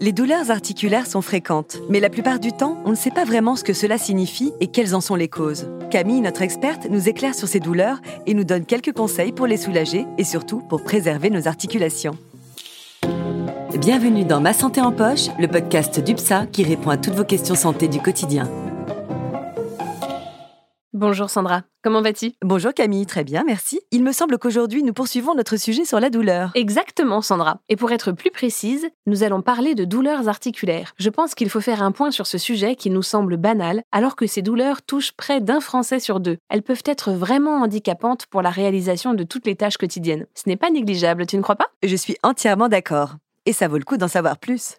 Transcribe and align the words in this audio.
Les 0.00 0.12
douleurs 0.12 0.50
articulaires 0.50 1.06
sont 1.06 1.22
fréquentes, 1.22 1.78
mais 1.88 2.00
la 2.00 2.10
plupart 2.10 2.40
du 2.40 2.52
temps, 2.52 2.76
on 2.84 2.90
ne 2.90 2.96
sait 2.96 3.10
pas 3.10 3.24
vraiment 3.24 3.54
ce 3.56 3.62
que 3.62 3.72
cela 3.72 3.98
signifie 3.98 4.52
et 4.60 4.66
quelles 4.66 4.94
en 4.94 5.00
sont 5.00 5.14
les 5.14 5.28
causes. 5.28 5.68
Camille, 5.90 6.20
notre 6.20 6.42
experte, 6.42 6.88
nous 6.90 7.08
éclaire 7.08 7.34
sur 7.34 7.46
ces 7.46 7.60
douleurs 7.60 8.00
et 8.26 8.34
nous 8.34 8.44
donne 8.44 8.64
quelques 8.64 8.92
conseils 8.92 9.32
pour 9.32 9.46
les 9.46 9.56
soulager 9.56 10.06
et 10.18 10.24
surtout 10.24 10.60
pour 10.68 10.82
préserver 10.82 11.30
nos 11.30 11.46
articulations. 11.46 12.16
Bienvenue 13.78 14.24
dans 14.24 14.40
Ma 14.40 14.52
Santé 14.52 14.80
en 14.80 14.92
Poche, 14.92 15.28
le 15.38 15.48
podcast 15.48 16.00
d'UPSA 16.00 16.46
qui 16.46 16.64
répond 16.64 16.90
à 16.90 16.96
toutes 16.96 17.14
vos 17.14 17.24
questions 17.24 17.54
santé 17.54 17.88
du 17.88 18.00
quotidien. 18.00 18.48
Bonjour 21.02 21.28
Sandra, 21.28 21.62
comment 21.82 22.00
vas-tu? 22.00 22.30
Bonjour 22.44 22.72
Camille, 22.72 23.06
très 23.06 23.24
bien, 23.24 23.42
merci. 23.44 23.80
Il 23.90 24.04
me 24.04 24.12
semble 24.12 24.38
qu'aujourd'hui 24.38 24.84
nous 24.84 24.92
poursuivons 24.92 25.34
notre 25.34 25.56
sujet 25.56 25.84
sur 25.84 25.98
la 25.98 26.10
douleur. 26.10 26.52
Exactement 26.54 27.22
Sandra. 27.22 27.58
Et 27.68 27.74
pour 27.74 27.90
être 27.90 28.12
plus 28.12 28.30
précise, 28.30 28.86
nous 29.06 29.24
allons 29.24 29.42
parler 29.42 29.74
de 29.74 29.84
douleurs 29.84 30.28
articulaires. 30.28 30.92
Je 31.00 31.10
pense 31.10 31.34
qu'il 31.34 31.50
faut 31.50 31.60
faire 31.60 31.82
un 31.82 31.90
point 31.90 32.12
sur 32.12 32.28
ce 32.28 32.38
sujet 32.38 32.76
qui 32.76 32.88
nous 32.88 33.02
semble 33.02 33.36
banal, 33.36 33.82
alors 33.90 34.14
que 34.14 34.28
ces 34.28 34.42
douleurs 34.42 34.80
touchent 34.82 35.10
près 35.10 35.40
d'un 35.40 35.58
Français 35.58 35.98
sur 35.98 36.20
deux. 36.20 36.38
Elles 36.48 36.62
peuvent 36.62 36.84
être 36.86 37.10
vraiment 37.10 37.62
handicapantes 37.62 38.26
pour 38.26 38.40
la 38.40 38.50
réalisation 38.50 39.12
de 39.12 39.24
toutes 39.24 39.46
les 39.46 39.56
tâches 39.56 39.78
quotidiennes. 39.78 40.26
Ce 40.36 40.48
n'est 40.48 40.56
pas 40.56 40.70
négligeable, 40.70 41.26
tu 41.26 41.36
ne 41.36 41.42
crois 41.42 41.56
pas? 41.56 41.70
Je 41.82 41.96
suis 41.96 42.16
entièrement 42.22 42.68
d'accord. 42.68 43.16
Et 43.44 43.52
ça 43.52 43.66
vaut 43.66 43.78
le 43.78 43.84
coup 43.84 43.96
d'en 43.96 44.06
savoir 44.06 44.38
plus. 44.38 44.76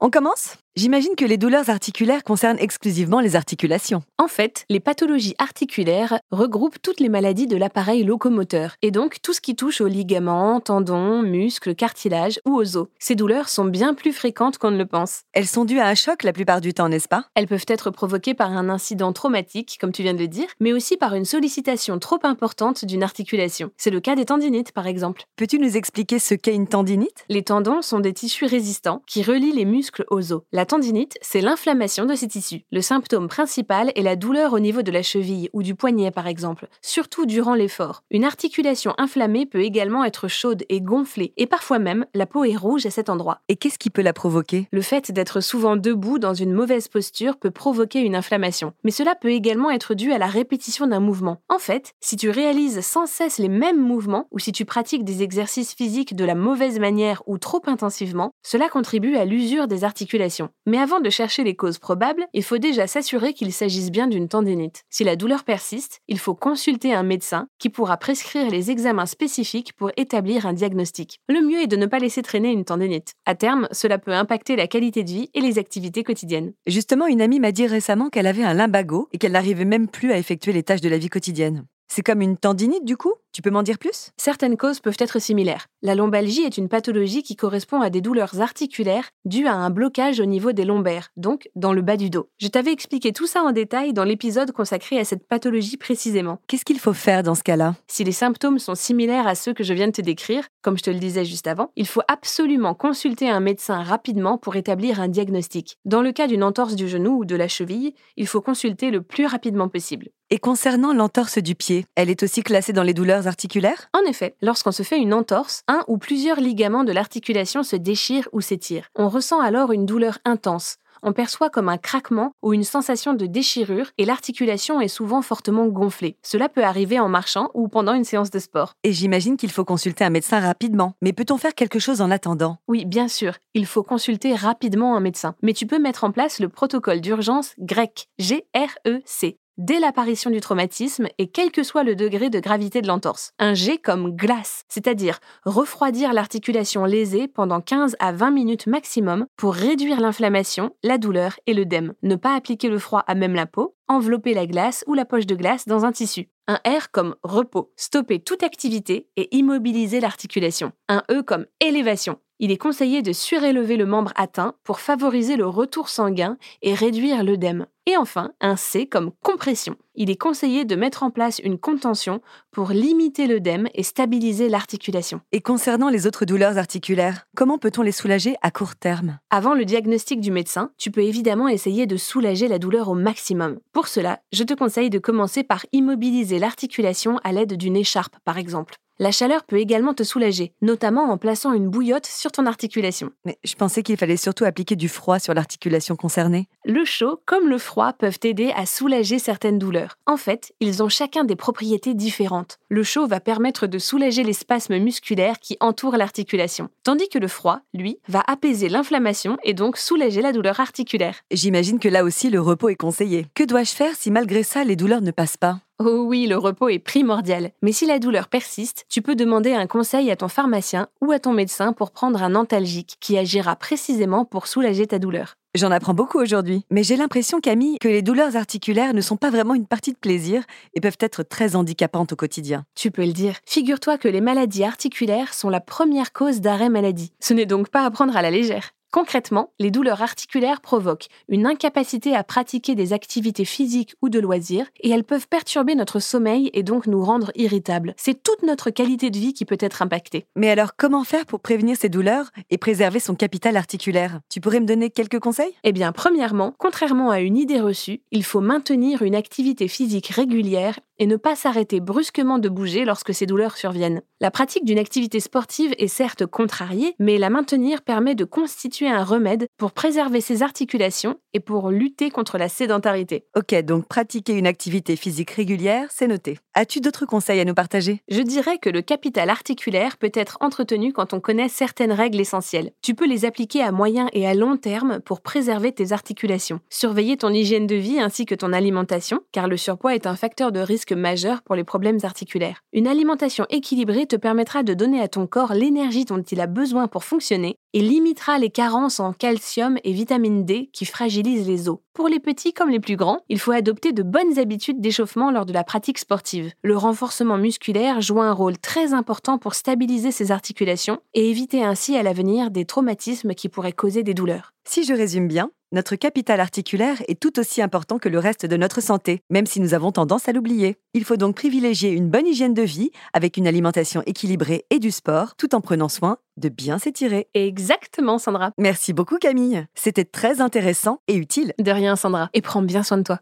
On 0.00 0.10
commence? 0.10 0.56
J'imagine 0.78 1.16
que 1.16 1.24
les 1.24 1.38
douleurs 1.38 1.70
articulaires 1.70 2.22
concernent 2.22 2.60
exclusivement 2.60 3.18
les 3.18 3.34
articulations. 3.34 4.04
En 4.16 4.28
fait, 4.28 4.64
les 4.68 4.78
pathologies 4.78 5.34
articulaires 5.38 6.20
regroupent 6.30 6.80
toutes 6.80 7.00
les 7.00 7.08
maladies 7.08 7.48
de 7.48 7.56
l'appareil 7.56 8.04
locomoteur, 8.04 8.76
et 8.80 8.92
donc 8.92 9.16
tout 9.20 9.32
ce 9.32 9.40
qui 9.40 9.56
touche 9.56 9.80
aux 9.80 9.88
ligaments, 9.88 10.60
tendons, 10.60 11.22
muscles, 11.22 11.74
cartilages 11.74 12.38
ou 12.46 12.54
aux 12.54 12.76
os. 12.76 12.86
Ces 13.00 13.16
douleurs 13.16 13.48
sont 13.48 13.64
bien 13.64 13.92
plus 13.92 14.12
fréquentes 14.12 14.58
qu'on 14.58 14.70
ne 14.70 14.78
le 14.78 14.86
pense. 14.86 15.22
Elles 15.32 15.48
sont 15.48 15.64
dues 15.64 15.80
à 15.80 15.88
un 15.88 15.96
choc 15.96 16.22
la 16.22 16.32
plupart 16.32 16.60
du 16.60 16.72
temps, 16.72 16.88
n'est-ce 16.88 17.08
pas? 17.08 17.24
Elles 17.34 17.48
peuvent 17.48 17.66
être 17.66 17.90
provoquées 17.90 18.34
par 18.34 18.52
un 18.52 18.68
incident 18.68 19.12
traumatique, 19.12 19.78
comme 19.80 19.90
tu 19.90 20.04
viens 20.04 20.14
de 20.14 20.20
le 20.20 20.28
dire, 20.28 20.46
mais 20.60 20.72
aussi 20.72 20.96
par 20.96 21.14
une 21.14 21.24
sollicitation 21.24 21.98
trop 21.98 22.20
importante 22.22 22.84
d'une 22.84 23.02
articulation. 23.02 23.72
C'est 23.78 23.90
le 23.90 23.98
cas 23.98 24.14
des 24.14 24.26
tendinites, 24.26 24.70
par 24.70 24.86
exemple. 24.86 25.24
Peux-tu 25.34 25.58
nous 25.58 25.76
expliquer 25.76 26.20
ce 26.20 26.34
qu'est 26.34 26.54
une 26.54 26.68
tendinite? 26.68 27.24
Les 27.28 27.42
tendons 27.42 27.82
sont 27.82 27.98
des 27.98 28.12
tissus 28.12 28.46
résistants 28.46 29.02
qui 29.08 29.24
relient 29.24 29.50
les 29.50 29.64
muscles 29.64 30.04
aux 30.10 30.32
os. 30.32 30.42
La 30.58 30.66
tendinite, 30.66 31.16
c'est 31.22 31.40
l'inflammation 31.40 32.04
de 32.04 32.16
ces 32.16 32.26
tissus. 32.26 32.64
Le 32.72 32.80
symptôme 32.80 33.28
principal 33.28 33.92
est 33.94 34.02
la 34.02 34.16
douleur 34.16 34.54
au 34.54 34.58
niveau 34.58 34.82
de 34.82 34.90
la 34.90 35.04
cheville 35.04 35.48
ou 35.52 35.62
du 35.62 35.76
poignet 35.76 36.10
par 36.10 36.26
exemple, 36.26 36.66
surtout 36.82 37.26
durant 37.26 37.54
l'effort. 37.54 38.02
Une 38.10 38.24
articulation 38.24 38.92
inflammée 38.98 39.46
peut 39.46 39.62
également 39.62 40.02
être 40.02 40.26
chaude 40.26 40.64
et 40.68 40.80
gonflée, 40.80 41.32
et 41.36 41.46
parfois 41.46 41.78
même 41.78 42.06
la 42.12 42.26
peau 42.26 42.42
est 42.42 42.56
rouge 42.56 42.86
à 42.86 42.90
cet 42.90 43.08
endroit. 43.08 43.38
Et 43.46 43.54
qu'est-ce 43.54 43.78
qui 43.78 43.88
peut 43.88 44.02
la 44.02 44.12
provoquer? 44.12 44.66
Le 44.72 44.82
fait 44.82 45.12
d'être 45.12 45.40
souvent 45.40 45.76
debout 45.76 46.18
dans 46.18 46.34
une 46.34 46.52
mauvaise 46.52 46.88
posture 46.88 47.36
peut 47.36 47.52
provoquer 47.52 48.00
une 48.00 48.16
inflammation, 48.16 48.72
mais 48.82 48.90
cela 48.90 49.14
peut 49.14 49.30
également 49.30 49.70
être 49.70 49.94
dû 49.94 50.10
à 50.12 50.18
la 50.18 50.26
répétition 50.26 50.88
d'un 50.88 50.98
mouvement. 50.98 51.40
En 51.48 51.60
fait, 51.60 51.92
si 52.00 52.16
tu 52.16 52.30
réalises 52.30 52.80
sans 52.80 53.06
cesse 53.06 53.38
les 53.38 53.48
mêmes 53.48 53.80
mouvements 53.80 54.26
ou 54.32 54.40
si 54.40 54.50
tu 54.50 54.64
pratiques 54.64 55.04
des 55.04 55.22
exercices 55.22 55.74
physiques 55.74 56.16
de 56.16 56.24
la 56.24 56.34
mauvaise 56.34 56.80
manière 56.80 57.22
ou 57.28 57.38
trop 57.38 57.62
intensivement, 57.66 58.32
cela 58.42 58.68
contribue 58.68 59.14
à 59.14 59.24
l'usure 59.24 59.68
des 59.68 59.84
articulations. 59.84 60.47
Mais 60.66 60.78
avant 60.78 61.00
de 61.00 61.10
chercher 61.10 61.44
les 61.44 61.56
causes 61.56 61.78
probables, 61.78 62.26
il 62.32 62.42
faut 62.42 62.58
déjà 62.58 62.86
s'assurer 62.86 63.32
qu'il 63.32 63.52
s'agisse 63.52 63.90
bien 63.90 64.06
d'une 64.06 64.28
tendinite. 64.28 64.82
Si 64.90 65.04
la 65.04 65.16
douleur 65.16 65.44
persiste, 65.44 66.00
il 66.08 66.18
faut 66.18 66.34
consulter 66.34 66.92
un 66.92 67.02
médecin 67.02 67.48
qui 67.58 67.70
pourra 67.70 67.96
prescrire 67.96 68.50
les 68.50 68.70
examens 68.70 69.06
spécifiques 69.06 69.72
pour 69.74 69.90
établir 69.96 70.46
un 70.46 70.52
diagnostic. 70.52 71.20
Le 71.28 71.40
mieux 71.40 71.62
est 71.62 71.66
de 71.66 71.76
ne 71.76 71.86
pas 71.86 71.98
laisser 71.98 72.22
traîner 72.22 72.50
une 72.52 72.64
tendinite. 72.64 73.12
À 73.26 73.34
terme, 73.34 73.68
cela 73.72 73.98
peut 73.98 74.12
impacter 74.12 74.56
la 74.56 74.66
qualité 74.66 75.04
de 75.04 75.10
vie 75.10 75.30
et 75.34 75.40
les 75.40 75.58
activités 75.58 76.04
quotidiennes. 76.04 76.52
Justement, 76.66 77.06
une 77.06 77.22
amie 77.22 77.40
m'a 77.40 77.52
dit 77.52 77.66
récemment 77.66 78.08
qu'elle 78.10 78.26
avait 78.26 78.44
un 78.44 78.54
limbago 78.54 79.08
et 79.12 79.18
qu'elle 79.18 79.32
n'arrivait 79.32 79.64
même 79.64 79.88
plus 79.88 80.12
à 80.12 80.18
effectuer 80.18 80.52
les 80.52 80.62
tâches 80.62 80.80
de 80.80 80.88
la 80.88 80.98
vie 80.98 81.08
quotidienne. 81.08 81.64
C'est 81.90 82.02
comme 82.02 82.20
une 82.20 82.36
tendinite 82.36 82.84
du 82.84 82.96
coup? 82.96 83.14
Tu 83.38 83.42
peux 83.42 83.50
m'en 83.50 83.62
dire 83.62 83.78
plus? 83.78 84.10
Certaines 84.16 84.56
causes 84.56 84.80
peuvent 84.80 84.96
être 84.98 85.20
similaires. 85.20 85.68
La 85.80 85.94
lombalgie 85.94 86.42
est 86.42 86.58
une 86.58 86.68
pathologie 86.68 87.22
qui 87.22 87.36
correspond 87.36 87.80
à 87.80 87.88
des 87.88 88.00
douleurs 88.00 88.40
articulaires 88.40 89.10
dues 89.24 89.46
à 89.46 89.54
un 89.54 89.70
blocage 89.70 90.18
au 90.18 90.24
niveau 90.24 90.50
des 90.50 90.64
lombaires, 90.64 91.10
donc 91.16 91.48
dans 91.54 91.72
le 91.72 91.80
bas 91.80 91.96
du 91.96 92.10
dos. 92.10 92.28
Je 92.38 92.48
t'avais 92.48 92.72
expliqué 92.72 93.12
tout 93.12 93.28
ça 93.28 93.44
en 93.44 93.52
détail 93.52 93.92
dans 93.92 94.02
l'épisode 94.02 94.50
consacré 94.50 94.98
à 94.98 95.04
cette 95.04 95.28
pathologie 95.28 95.76
précisément. 95.76 96.40
Qu'est-ce 96.48 96.64
qu'il 96.64 96.80
faut 96.80 96.92
faire 96.92 97.22
dans 97.22 97.36
ce 97.36 97.44
cas-là? 97.44 97.76
Si 97.86 98.02
les 98.02 98.10
symptômes 98.10 98.58
sont 98.58 98.74
similaires 98.74 99.28
à 99.28 99.36
ceux 99.36 99.54
que 99.54 99.62
je 99.62 99.72
viens 99.72 99.86
de 99.86 99.92
te 99.92 100.02
décrire, 100.02 100.48
comme 100.62 100.76
je 100.76 100.82
te 100.82 100.90
le 100.90 100.98
disais 100.98 101.24
juste 101.24 101.46
avant, 101.46 101.70
il 101.76 101.86
faut 101.86 102.02
absolument 102.08 102.74
consulter 102.74 103.30
un 103.30 103.38
médecin 103.38 103.84
rapidement 103.84 104.36
pour 104.36 104.56
établir 104.56 105.00
un 105.00 105.06
diagnostic. 105.06 105.76
Dans 105.84 106.02
le 106.02 106.10
cas 106.10 106.26
d'une 106.26 106.42
entorse 106.42 106.74
du 106.74 106.88
genou 106.88 107.20
ou 107.20 107.24
de 107.24 107.36
la 107.36 107.46
cheville, 107.46 107.94
il 108.16 108.26
faut 108.26 108.40
consulter 108.40 108.90
le 108.90 109.00
plus 109.00 109.26
rapidement 109.26 109.68
possible. 109.68 110.08
Et 110.30 110.38
concernant 110.38 110.92
l'entorse 110.92 111.38
du 111.38 111.54
pied, 111.54 111.86
elle 111.94 112.10
est 112.10 112.22
aussi 112.22 112.42
classée 112.42 112.74
dans 112.74 112.82
les 112.82 112.92
douleurs 112.92 113.27
articulaires 113.28 113.88
En 113.94 114.08
effet, 114.08 114.34
lorsqu'on 114.42 114.72
se 114.72 114.82
fait 114.82 114.98
une 114.98 115.14
entorse, 115.14 115.62
un 115.68 115.84
ou 115.86 115.98
plusieurs 115.98 116.40
ligaments 116.40 116.84
de 116.84 116.92
l'articulation 116.92 117.62
se 117.62 117.76
déchirent 117.76 118.28
ou 118.32 118.40
s'étirent. 118.40 118.88
On 118.96 119.08
ressent 119.08 119.40
alors 119.40 119.72
une 119.72 119.86
douleur 119.86 120.18
intense. 120.24 120.78
On 121.02 121.12
perçoit 121.12 121.50
comme 121.50 121.68
un 121.68 121.78
craquement 121.78 122.32
ou 122.42 122.52
une 122.52 122.64
sensation 122.64 123.14
de 123.14 123.26
déchirure 123.26 123.90
et 123.98 124.04
l'articulation 124.04 124.80
est 124.80 124.88
souvent 124.88 125.22
fortement 125.22 125.66
gonflée. 125.66 126.16
Cela 126.22 126.48
peut 126.48 126.64
arriver 126.64 126.98
en 126.98 127.08
marchant 127.08 127.50
ou 127.54 127.68
pendant 127.68 127.94
une 127.94 128.04
séance 128.04 128.30
de 128.30 128.38
sport. 128.38 128.74
Et 128.82 128.92
j'imagine 128.92 129.36
qu'il 129.36 129.50
faut 129.50 129.64
consulter 129.64 130.04
un 130.04 130.10
médecin 130.10 130.40
rapidement. 130.40 130.94
Mais 131.02 131.12
peut-on 131.12 131.38
faire 131.38 131.54
quelque 131.54 131.78
chose 131.78 132.00
en 132.00 132.10
attendant? 132.10 132.58
Oui, 132.66 132.84
bien 132.84 133.08
sûr, 133.08 133.34
il 133.54 133.66
faut 133.66 133.82
consulter 133.82 134.34
rapidement 134.34 134.96
un 134.96 135.00
médecin. 135.00 135.34
Mais 135.42 135.52
tu 135.52 135.66
peux 135.66 135.78
mettre 135.78 136.04
en 136.04 136.10
place 136.10 136.40
le 136.40 136.48
protocole 136.48 137.00
d'urgence 137.00 137.54
GREC, 137.58 138.08
G-R-E-C 138.18 139.38
dès 139.58 139.80
l'apparition 139.80 140.30
du 140.30 140.40
traumatisme 140.40 141.08
et 141.18 141.26
quel 141.26 141.50
que 141.50 141.62
soit 141.62 141.82
le 141.82 141.96
degré 141.96 142.30
de 142.30 142.40
gravité 142.40 142.80
de 142.80 142.86
l'entorse. 142.86 143.32
Un 143.38 143.54
G 143.54 143.78
comme 143.78 144.16
glace, 144.16 144.64
c'est-à-dire 144.68 145.18
refroidir 145.44 146.12
l'articulation 146.12 146.84
lésée 146.84 147.28
pendant 147.28 147.60
15 147.60 147.96
à 147.98 148.12
20 148.12 148.30
minutes 148.30 148.66
maximum 148.66 149.26
pour 149.36 149.54
réduire 149.54 150.00
l'inflammation, 150.00 150.70
la 150.82 150.96
douleur 150.96 151.38
et 151.46 151.54
l'œdème. 151.54 151.94
Ne 152.02 152.16
pas 152.16 152.34
appliquer 152.34 152.68
le 152.68 152.78
froid 152.78 153.04
à 153.06 153.14
même 153.14 153.34
la 153.34 153.46
peau, 153.46 153.74
envelopper 153.88 154.32
la 154.32 154.46
glace 154.46 154.84
ou 154.86 154.94
la 154.94 155.04
poche 155.04 155.26
de 155.26 155.34
glace 155.34 155.66
dans 155.66 155.84
un 155.84 155.92
tissu. 155.92 156.28
Un 156.46 156.60
R 156.66 156.90
comme 156.92 157.16
repos, 157.22 157.72
stopper 157.76 158.20
toute 158.20 158.42
activité 158.42 159.08
et 159.16 159.36
immobiliser 159.36 160.00
l'articulation. 160.00 160.72
Un 160.88 161.02
E 161.10 161.22
comme 161.22 161.46
élévation. 161.60 162.18
Il 162.40 162.52
est 162.52 162.56
conseillé 162.56 163.02
de 163.02 163.12
surélever 163.12 163.76
le 163.76 163.84
membre 163.84 164.12
atteint 164.14 164.54
pour 164.62 164.78
favoriser 164.78 165.36
le 165.36 165.46
retour 165.46 165.88
sanguin 165.88 166.38
et 166.62 166.72
réduire 166.72 167.24
l'œdème. 167.24 167.66
Et 167.88 167.96
enfin, 167.96 168.32
un 168.42 168.56
C 168.56 168.84
comme 168.86 169.12
compression. 169.22 169.74
Il 169.94 170.10
est 170.10 170.20
conseillé 170.20 170.66
de 170.66 170.76
mettre 170.76 171.04
en 171.04 171.10
place 171.10 171.38
une 171.42 171.58
contention 171.58 172.20
pour 172.50 172.68
limiter 172.68 173.26
l'œdème 173.26 173.66
et 173.72 173.82
stabiliser 173.82 174.50
l'articulation. 174.50 175.22
Et 175.32 175.40
concernant 175.40 175.88
les 175.88 176.06
autres 176.06 176.26
douleurs 176.26 176.58
articulaires, 176.58 177.26
comment 177.34 177.56
peut-on 177.56 177.80
les 177.80 177.92
soulager 177.92 178.36
à 178.42 178.50
court 178.50 178.76
terme? 178.76 179.18
Avant 179.30 179.54
le 179.54 179.64
diagnostic 179.64 180.20
du 180.20 180.30
médecin, 180.30 180.70
tu 180.76 180.90
peux 180.90 181.00
évidemment 181.00 181.48
essayer 181.48 181.86
de 181.86 181.96
soulager 181.96 182.46
la 182.46 182.58
douleur 182.58 182.90
au 182.90 182.94
maximum. 182.94 183.58
Pour 183.72 183.88
cela, 183.88 184.20
je 184.34 184.44
te 184.44 184.52
conseille 184.52 184.90
de 184.90 184.98
commencer 184.98 185.42
par 185.42 185.64
immobiliser 185.72 186.38
l'articulation 186.38 187.18
à 187.24 187.32
l'aide 187.32 187.56
d'une 187.56 187.74
écharpe, 187.74 188.16
par 188.22 188.36
exemple. 188.36 188.74
La 189.00 189.12
chaleur 189.12 189.44
peut 189.44 189.58
également 189.58 189.94
te 189.94 190.02
soulager, 190.02 190.52
notamment 190.60 191.04
en 191.04 191.18
plaçant 191.18 191.52
une 191.52 191.68
bouillotte 191.68 192.06
sur 192.06 192.32
ton 192.32 192.46
articulation. 192.46 193.12
Mais 193.24 193.38
je 193.44 193.54
pensais 193.54 193.84
qu'il 193.84 193.96
fallait 193.96 194.16
surtout 194.16 194.44
appliquer 194.44 194.74
du 194.74 194.88
froid 194.88 195.20
sur 195.20 195.34
l'articulation 195.34 195.94
concernée. 195.94 196.48
Le 196.64 196.84
chaud 196.84 197.20
comme 197.24 197.48
le 197.48 197.58
froid 197.58 197.92
peuvent 197.92 198.18
t'aider 198.18 198.52
à 198.56 198.66
soulager 198.66 199.20
certaines 199.20 199.60
douleurs. 199.60 199.98
En 200.06 200.16
fait, 200.16 200.52
ils 200.58 200.82
ont 200.82 200.88
chacun 200.88 201.22
des 201.22 201.36
propriétés 201.36 201.94
différentes. 201.94 202.58
Le 202.70 202.82
chaud 202.82 203.06
va 203.06 203.20
permettre 203.20 203.68
de 203.68 203.78
soulager 203.78 204.24
les 204.24 204.32
spasmes 204.32 204.78
musculaires 204.78 205.38
qui 205.38 205.56
entourent 205.60 205.96
l'articulation, 205.96 206.68
tandis 206.82 207.08
que 207.08 207.20
le 207.20 207.28
froid, 207.28 207.60
lui, 207.72 208.00
va 208.08 208.24
apaiser 208.26 208.68
l'inflammation 208.68 209.36
et 209.44 209.54
donc 209.54 209.76
soulager 209.76 210.22
la 210.22 210.32
douleur 210.32 210.58
articulaire. 210.58 211.20
J'imagine 211.30 211.78
que 211.78 211.88
là 211.88 212.02
aussi 212.02 212.30
le 212.30 212.40
repos 212.40 212.68
est 212.68 212.74
conseillé. 212.74 213.26
Que 213.36 213.44
dois-je 213.44 213.76
faire 213.76 213.94
si 213.94 214.10
malgré 214.10 214.42
ça 214.42 214.64
les 214.64 214.74
douleurs 214.74 215.02
ne 215.02 215.12
passent 215.12 215.36
pas? 215.36 215.60
Oh 215.80 216.02
oui, 216.08 216.26
le 216.26 216.36
repos 216.36 216.68
est 216.68 216.80
primordial. 216.80 217.52
Mais 217.62 217.70
si 217.70 217.86
la 217.86 218.00
douleur 218.00 218.26
persiste, 218.26 218.84
tu 218.88 219.00
peux 219.00 219.14
demander 219.14 219.52
un 219.52 219.68
conseil 219.68 220.10
à 220.10 220.16
ton 220.16 220.26
pharmacien 220.26 220.88
ou 221.00 221.12
à 221.12 221.20
ton 221.20 221.32
médecin 221.32 221.72
pour 221.72 221.92
prendre 221.92 222.20
un 222.20 222.34
antalgique 222.34 222.96
qui 222.98 223.16
agira 223.16 223.54
précisément 223.54 224.24
pour 224.24 224.48
soulager 224.48 224.88
ta 224.88 224.98
douleur. 224.98 225.34
J'en 225.54 225.70
apprends 225.70 225.94
beaucoup 225.94 226.18
aujourd'hui, 226.18 226.64
mais 226.72 226.82
j'ai 226.82 226.96
l'impression, 226.96 227.38
Camille, 227.38 227.78
que 227.80 227.86
les 227.86 228.02
douleurs 228.02 228.34
articulaires 228.34 228.92
ne 228.92 229.00
sont 229.00 229.16
pas 229.16 229.30
vraiment 229.30 229.54
une 229.54 229.68
partie 229.68 229.92
de 229.92 229.98
plaisir 229.98 230.42
et 230.74 230.80
peuvent 230.80 230.98
être 230.98 231.22
très 231.22 231.54
handicapantes 231.54 232.12
au 232.12 232.16
quotidien. 232.16 232.64
Tu 232.74 232.90
peux 232.90 233.06
le 233.06 233.12
dire. 233.12 233.36
Figure-toi 233.46 233.98
que 233.98 234.08
les 234.08 234.20
maladies 234.20 234.64
articulaires 234.64 235.32
sont 235.32 235.48
la 235.48 235.60
première 235.60 236.12
cause 236.12 236.40
d'arrêt 236.40 236.70
maladie. 236.70 237.12
Ce 237.20 237.34
n'est 237.34 237.46
donc 237.46 237.68
pas 237.68 237.84
à 237.84 237.90
prendre 237.92 238.16
à 238.16 238.22
la 238.22 238.32
légère. 238.32 238.72
Concrètement, 238.90 239.52
les 239.58 239.70
douleurs 239.70 240.02
articulaires 240.02 240.62
provoquent 240.62 241.08
une 241.28 241.46
incapacité 241.46 242.14
à 242.14 242.24
pratiquer 242.24 242.74
des 242.74 242.94
activités 242.94 243.44
physiques 243.44 243.94
ou 244.00 244.08
de 244.08 244.18
loisirs 244.18 244.66
et 244.80 244.88
elles 244.88 245.04
peuvent 245.04 245.28
perturber 245.28 245.74
notre 245.74 246.00
sommeil 246.00 246.50
et 246.54 246.62
donc 246.62 246.86
nous 246.86 247.04
rendre 247.04 247.30
irritables. 247.34 247.94
C'est 247.98 248.22
toute 248.22 248.42
notre 248.42 248.70
qualité 248.70 249.10
de 249.10 249.18
vie 249.18 249.34
qui 249.34 249.44
peut 249.44 249.58
être 249.60 249.82
impactée. 249.82 250.26
Mais 250.36 250.48
alors, 250.48 250.74
comment 250.76 251.04
faire 251.04 251.26
pour 251.26 251.40
prévenir 251.40 251.76
ces 251.76 251.90
douleurs 251.90 252.30
et 252.48 252.56
préserver 252.56 252.98
son 252.98 253.14
capital 253.14 253.56
articulaire? 253.58 254.20
Tu 254.30 254.40
pourrais 254.40 254.60
me 254.60 254.66
donner 254.66 254.88
quelques 254.88 255.20
conseils? 255.20 255.52
Eh 255.64 255.72
bien, 255.72 255.92
premièrement, 255.92 256.54
contrairement 256.58 257.10
à 257.10 257.20
une 257.20 257.36
idée 257.36 257.60
reçue, 257.60 258.00
il 258.10 258.24
faut 258.24 258.40
maintenir 258.40 259.02
une 259.02 259.14
activité 259.14 259.68
physique 259.68 260.08
régulière 260.08 260.78
et 260.98 261.06
ne 261.06 261.16
pas 261.16 261.36
s'arrêter 261.36 261.80
brusquement 261.80 262.38
de 262.38 262.48
bouger 262.48 262.84
lorsque 262.84 263.14
ces 263.14 263.26
douleurs 263.26 263.56
surviennent. 263.56 264.02
La 264.20 264.30
pratique 264.30 264.64
d'une 264.64 264.78
activité 264.78 265.20
sportive 265.20 265.74
est 265.78 265.88
certes 265.88 266.26
contrariée, 266.26 266.94
mais 266.98 267.18
la 267.18 267.30
maintenir 267.30 267.82
permet 267.82 268.14
de 268.14 268.24
constituer 268.24 268.88
un 268.88 269.04
remède 269.04 269.46
pour 269.56 269.72
préserver 269.72 270.20
ses 270.20 270.42
articulations 270.42 271.16
et 271.34 271.40
pour 271.40 271.70
lutter 271.70 272.10
contre 272.10 272.38
la 272.38 272.48
sédentarité. 272.48 273.24
Ok, 273.36 273.54
donc 273.62 273.86
pratiquer 273.86 274.32
une 274.32 274.46
activité 274.46 274.96
physique 274.96 275.30
régulière, 275.30 275.86
c'est 275.90 276.08
noté. 276.08 276.38
As-tu 276.54 276.80
d'autres 276.80 277.06
conseils 277.06 277.38
à 277.38 277.44
nous 277.44 277.54
partager? 277.54 278.02
Je 278.08 278.20
dirais 278.20 278.58
que 278.58 278.70
le 278.70 278.82
capital 278.82 279.30
articulaire 279.30 279.96
peut 279.98 280.10
être 280.14 280.38
entretenu 280.40 280.92
quand 280.92 281.14
on 281.14 281.20
connaît 281.20 281.48
certaines 281.48 281.92
règles 281.92 282.20
essentielles. 282.20 282.72
Tu 282.82 282.94
peux 282.94 283.06
les 283.06 283.24
appliquer 283.24 283.62
à 283.62 283.70
moyen 283.70 284.08
et 284.12 284.26
à 284.26 284.34
long 284.34 284.56
terme 284.56 285.00
pour 285.00 285.20
préserver 285.20 285.72
tes 285.72 285.92
articulations. 285.92 286.60
Surveiller 286.70 287.16
ton 287.16 287.32
hygiène 287.32 287.66
de 287.66 287.76
vie 287.76 288.00
ainsi 288.00 288.26
que 288.26 288.34
ton 288.34 288.52
alimentation, 288.52 289.20
car 289.30 289.46
le 289.46 289.56
surpoids 289.56 289.94
est 289.94 290.06
un 290.06 290.16
facteur 290.16 290.50
de 290.50 290.60
risque 290.60 290.87
majeur 290.94 291.42
pour 291.42 291.54
les 291.54 291.64
problèmes 291.64 291.98
articulaires. 292.02 292.62
Une 292.72 292.86
alimentation 292.86 293.46
équilibrée 293.50 294.06
te 294.06 294.16
permettra 294.16 294.62
de 294.62 294.74
donner 294.74 295.00
à 295.00 295.08
ton 295.08 295.26
corps 295.26 295.54
l'énergie 295.54 296.04
dont 296.04 296.22
il 296.22 296.40
a 296.40 296.46
besoin 296.46 296.88
pour 296.88 297.04
fonctionner 297.04 297.56
et 297.74 297.80
limitera 297.80 298.38
les 298.38 298.50
carences 298.50 299.00
en 299.00 299.12
calcium 299.12 299.78
et 299.84 299.92
vitamine 299.92 300.44
D 300.44 300.70
qui 300.72 300.84
fragilisent 300.84 301.46
les 301.46 301.68
os. 301.68 301.78
Pour 301.92 302.08
les 302.08 302.20
petits 302.20 302.52
comme 302.52 302.70
les 302.70 302.80
plus 302.80 302.96
grands, 302.96 303.20
il 303.28 303.38
faut 303.38 303.50
adopter 303.50 303.92
de 303.92 304.02
bonnes 304.02 304.38
habitudes 304.38 304.80
d'échauffement 304.80 305.30
lors 305.30 305.46
de 305.46 305.52
la 305.52 305.64
pratique 305.64 305.98
sportive. 305.98 306.52
Le 306.62 306.76
renforcement 306.76 307.38
musculaire 307.38 308.00
joue 308.00 308.20
un 308.20 308.32
rôle 308.32 308.56
très 308.56 308.92
important 308.92 309.38
pour 309.38 309.54
stabiliser 309.54 310.12
ses 310.12 310.30
articulations 310.30 311.00
et 311.14 311.28
éviter 311.28 311.64
ainsi 311.64 311.96
à 311.96 312.02
l'avenir 312.02 312.50
des 312.50 312.64
traumatismes 312.64 313.34
qui 313.34 313.48
pourraient 313.48 313.72
causer 313.72 314.02
des 314.02 314.14
douleurs. 314.14 314.52
Si 314.64 314.84
je 314.84 314.94
résume 314.94 315.28
bien, 315.28 315.50
notre 315.70 315.96
capital 315.96 316.40
articulaire 316.40 317.02
est 317.08 317.20
tout 317.20 317.38
aussi 317.38 317.60
important 317.60 317.98
que 317.98 318.08
le 318.08 318.18
reste 318.18 318.46
de 318.46 318.56
notre 318.56 318.80
santé, 318.80 319.20
même 319.28 319.44
si 319.44 319.60
nous 319.60 319.74
avons 319.74 319.92
tendance 319.92 320.26
à 320.26 320.32
l'oublier. 320.32 320.78
Il 320.94 321.04
faut 321.04 321.18
donc 321.18 321.36
privilégier 321.36 321.90
une 321.90 322.08
bonne 322.08 322.26
hygiène 322.26 322.54
de 322.54 322.62
vie 322.62 322.90
avec 323.12 323.36
une 323.36 323.46
alimentation 323.46 324.02
équilibrée 324.06 324.64
et 324.70 324.78
du 324.78 324.90
sport, 324.90 325.36
tout 325.36 325.54
en 325.54 325.60
prenant 325.60 325.90
soin 325.90 326.16
de 326.38 326.48
bien 326.48 326.78
s'étirer. 326.78 327.28
Exactement, 327.34 328.18
Sandra. 328.18 328.52
Merci 328.56 328.94
beaucoup 328.94 329.18
Camille. 329.18 329.66
C'était 329.74 330.06
très 330.06 330.40
intéressant 330.40 331.00
et 331.06 331.16
utile. 331.16 331.52
De 331.58 331.70
rien, 331.70 331.96
Sandra. 331.96 332.30
Et 332.32 332.40
prends 332.40 332.62
bien 332.62 332.82
soin 332.82 332.96
de 332.96 333.02
toi. 333.02 333.20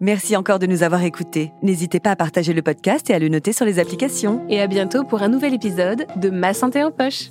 Merci 0.00 0.34
encore 0.34 0.60
de 0.60 0.66
nous 0.66 0.82
avoir 0.82 1.02
écoutés. 1.02 1.52
N'hésitez 1.62 2.00
pas 2.00 2.12
à 2.12 2.16
partager 2.16 2.54
le 2.54 2.62
podcast 2.62 3.10
et 3.10 3.14
à 3.14 3.18
le 3.18 3.28
noter 3.28 3.52
sur 3.52 3.66
les 3.66 3.80
applications. 3.80 4.46
Et 4.48 4.62
à 4.62 4.66
bientôt 4.66 5.04
pour 5.04 5.22
un 5.22 5.28
nouvel 5.28 5.52
épisode 5.52 6.06
de 6.16 6.30
Ma 6.30 6.54
santé 6.54 6.82
en 6.82 6.92
poche. 6.92 7.30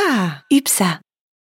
Ah, 0.00 0.44
üb. 0.50 0.68